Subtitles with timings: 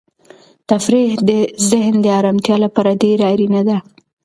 [0.69, 1.31] تفریح د
[1.69, 3.77] ذهن د ارامتیا لپاره ډېره اړینه ده.